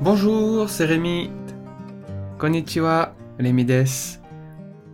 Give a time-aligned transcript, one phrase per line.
[0.00, 1.30] Bonjour, c'est Rémi.
[2.38, 3.84] Konnichiwa, Rémi des.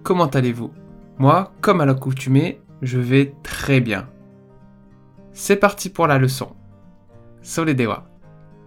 [0.03, 0.73] Comment allez-vous?
[1.19, 4.09] Moi, comme à l'accoutumée, je vais très bien.
[5.33, 6.55] C'est parti pour la leçon.
[7.41, 8.05] Soredewa,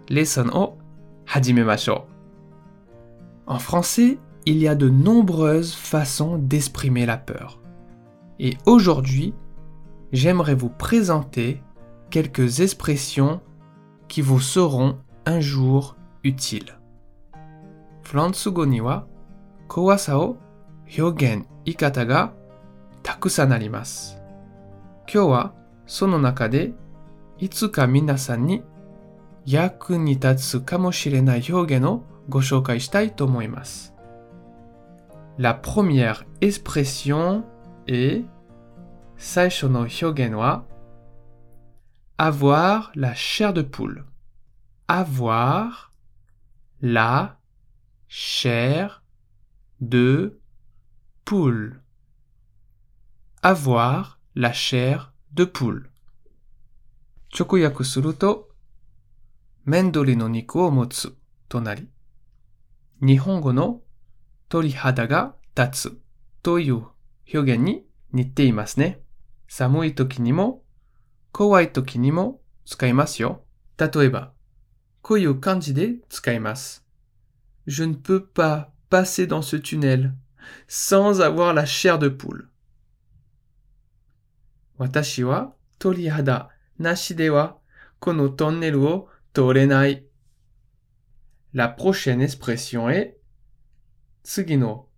[0.09, 0.77] lesson o
[1.31, 2.01] hajimemashou.
[3.45, 7.61] En français, il y a de nombreuses façons d'exprimer la peur.
[8.39, 9.35] Et aujourd'hui,
[10.11, 11.61] j'aimerais vous présenter
[12.09, 13.39] quelques expressions
[14.07, 16.73] qui vous seront un jour utile.
[18.01, 19.07] Fransugo ni wa
[20.85, 22.33] hyogen ikata ga
[23.01, 24.15] takusan arimasu.
[25.05, 25.53] Kyou wa
[25.85, 26.73] sono naka de
[27.39, 28.61] itsu ka minasan ni
[29.45, 33.91] yaku ni tatsu kamoshirenai hyogen o go shoukai shitai tomoimasu.
[35.37, 37.43] La première expression
[37.87, 38.25] est
[39.17, 40.65] Saisho no hyogen wa
[42.17, 44.05] avoir la chair de poule.
[44.87, 45.92] Avoir
[46.85, 47.39] la
[48.09, 49.05] chair
[49.79, 50.41] de
[51.23, 51.81] poule.
[53.41, 55.89] Avoir la chair de poule.
[57.33, 58.49] 直訳すると、
[59.63, 61.15] 面鳥の肉を持つ
[61.47, 61.87] となり、
[62.99, 63.79] 日本語の
[64.49, 66.01] 鳥肌が立つ
[66.41, 66.87] という
[67.33, 68.99] 表現に似ていますね。
[69.47, 70.63] 寒い時にも
[71.31, 73.45] 怖い時にも使いますよ。
[73.77, 74.32] 例えば、
[75.03, 76.01] koyo kanji de.
[77.67, 80.15] Je ne peux pas passer dans ce tunnel
[80.67, 82.49] sans avoir la chair de poule.
[84.79, 86.49] Watashi wa torihada
[87.99, 88.35] kono
[88.75, 89.09] wo.
[91.53, 93.19] La prochaine expression est
[94.23, 94.89] tsugi no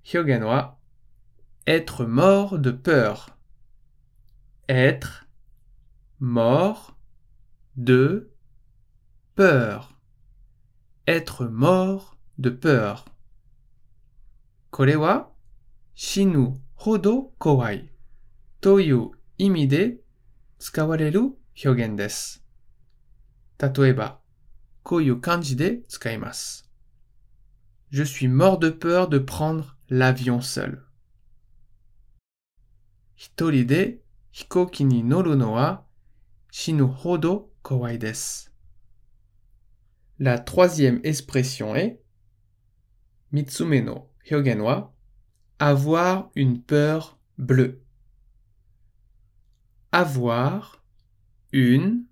[1.68, 3.38] être mort de peur.
[4.70, 5.26] Être
[6.20, 6.96] mort
[7.76, 8.32] de
[9.36, 9.95] peur
[11.08, 13.06] être mort de peur.
[14.72, 15.36] Korewa
[15.94, 17.90] shinu hodo kowai
[18.62, 20.02] toyu imi de
[20.58, 21.38] tsukawareru.
[23.58, 24.22] Tatoeba,
[24.84, 25.84] koyu kanji de.
[27.92, 30.84] Je suis mort de peur de prendre l'avion seul.
[33.16, 34.02] Hitori de
[34.34, 35.88] hikoki ni noru no wa
[36.52, 38.55] shinu hodo kowai desu.
[40.20, 42.02] La troisième expression est
[43.32, 44.12] Mitsume no
[45.60, 47.82] avoir une peur bleue.
[49.92, 50.84] Avoir
[51.52, 52.06] une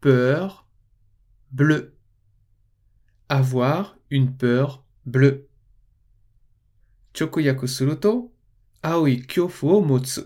[0.00, 0.66] peur
[1.50, 1.96] bleue.
[3.28, 5.46] Avoir une peur bleue.
[7.12, 8.32] chokuyakusuruto,
[8.82, 10.22] aoi kyofu motsu.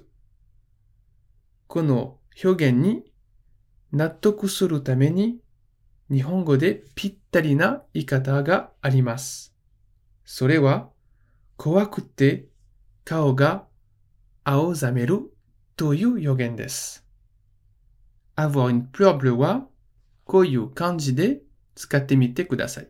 [1.67, 3.03] Kono hyogen ni
[4.49, 4.81] suru
[5.11, 5.41] ni
[6.10, 9.54] の表現に納得するために日本語でぴったりな言い方があります。
[10.26, 10.90] それは
[11.58, 12.48] 怖くて
[13.06, 13.66] 顔が
[14.44, 15.32] 青ざめる
[15.76, 17.06] という表現です。
[18.36, 19.68] avoir une peur bleue は
[20.26, 21.42] こういう感じで
[21.76, 22.88] 使ってみてください。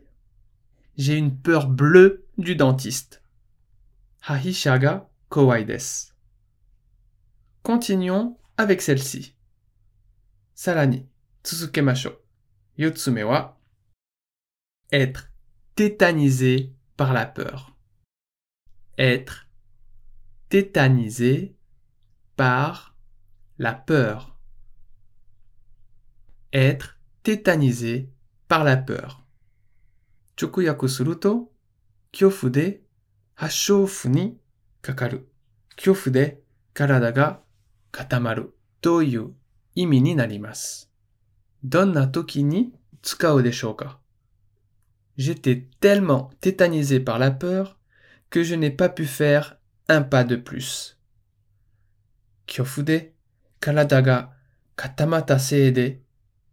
[0.96, 3.20] J'ai une peur bleue du dentiste.
[4.20, 6.14] 歯医者が怖いです。
[7.64, 9.34] Continuons avec celle-ci.
[10.54, 11.06] さらに
[11.42, 12.23] 続けましょう。
[12.76, 13.54] 四つ目は
[14.92, 15.30] être
[15.76, 17.76] tétanisé par la peur.
[18.98, 19.48] être
[20.48, 21.54] tétanisé
[22.36, 22.94] par
[23.58, 24.36] la peur.
[26.52, 28.08] être tétanisé
[28.48, 29.24] par la peur.
[30.40, 31.50] 直訳すると、
[32.12, 32.80] 恐怖で
[33.34, 34.38] 発症符に
[34.82, 35.28] かかる。
[35.76, 36.40] 恐怖で
[36.74, 37.40] 体が
[37.92, 39.34] 固まるという
[39.74, 40.90] 意味になります。
[41.64, 42.72] どんな時に
[43.02, 43.98] 使うでしょうか
[45.18, 47.78] J'étais tellement tétanisé par la peur
[48.30, 50.96] que je n'ai pas pu faire un pas de plus.
[52.46, 53.12] 恐怖で
[53.60, 54.32] 体が
[54.76, 56.00] 固まったせいで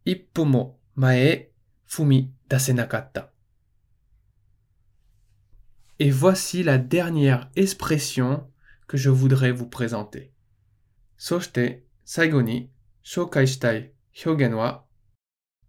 [0.05, 1.51] 一歩も前へ
[1.89, 3.29] 踏み出せなかった。
[5.99, 8.45] Et voici la dernière expression
[8.87, 10.31] que je voudrais vous présenter.
[11.17, 12.69] そして最後に
[13.03, 13.91] 紹介したい
[14.25, 14.83] 表現は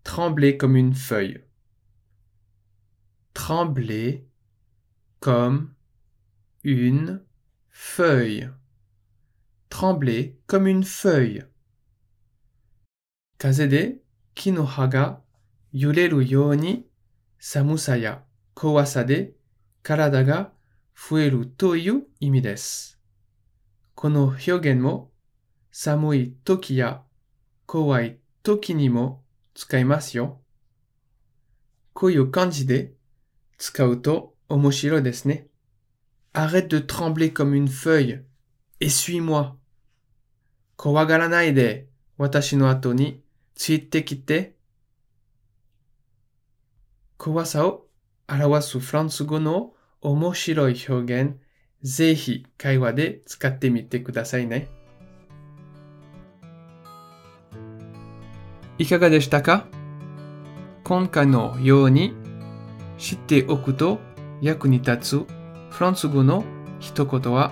[0.04, 1.44] trembler comme une feuille.
[3.34, 4.28] Trembler
[5.20, 5.74] comme
[6.64, 7.24] une
[7.70, 8.50] feuille.
[9.70, 11.44] Trembler comme une feuille.
[13.38, 14.02] Kaze de
[14.36, 15.24] ki no ha ga
[15.74, 16.24] yureru
[20.94, 22.96] fueru toyu imi desu.
[23.96, 25.12] Kono hyogen mo
[25.72, 27.04] samui toki ya
[27.66, 29.23] kowai toki ni mo
[29.56, 30.40] 使いますよ。
[31.94, 32.94] こういう感じで
[33.58, 35.48] 使うと面白いですね。
[36.34, 38.24] Arrête de trembler comme une feuille.
[38.80, 39.54] Essuie-moi.
[40.76, 43.22] 怖がらないで、私の後に
[43.56, 44.56] ついてきて。
[47.18, 47.86] 怖さを
[48.28, 51.40] 表すフランス語の面白い表現、
[51.84, 54.68] ぜひ会話で使ってみてくださいね。
[58.80, 59.66] いかがでしたか？
[60.84, 62.14] 今回のように
[62.98, 64.00] 知っておくと
[64.42, 65.26] 役に立つ
[65.70, 66.44] フランス語の
[66.80, 67.52] 一言は、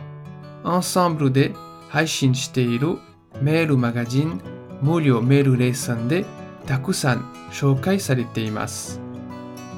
[0.64, 1.54] アンサンブルで
[1.90, 2.98] 配信している
[3.40, 4.42] メールマガジン
[4.82, 6.26] 無料メールレッスンで
[6.66, 7.22] たくさん
[7.52, 9.00] 紹介されています。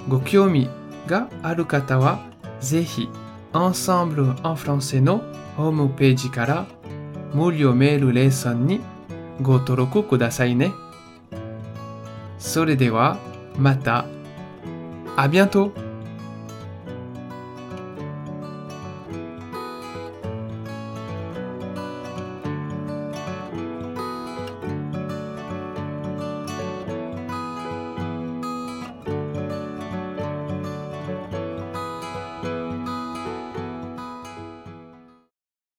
[0.08, 0.70] ご興味
[1.08, 2.20] がある方は、
[2.60, 3.10] ぜひ、
[3.52, 5.22] アンサンブル・アン・フランセの
[5.58, 6.66] ホームページから
[7.34, 8.80] 無料メールレッスンに
[9.42, 10.72] ご登録くださいね。
[12.43, 13.19] それでは、
[13.57, 14.05] また。
[15.17, 15.82] À bientôt!